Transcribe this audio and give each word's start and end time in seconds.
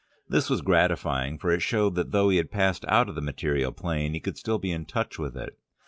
This 0.27 0.49
was 0.49 0.63
gratifying, 0.63 1.37
for 1.37 1.51
it 1.51 1.61
showed 1.61 1.93
that 1.93 2.09
though 2.09 2.29
he 2.29 2.37
had 2.37 2.49
passed 2.49 2.85
out 2.87 3.07
of 3.07 3.13
the 3.13 3.21
material 3.21 3.71
plane, 3.71 4.15
he 4.15 4.19
could 4.19 4.35
still 4.35 4.57
be 4.57 4.71
in 4.71 4.85
touch 4.87 5.19
with 5.19 5.37
it. 5.37 5.59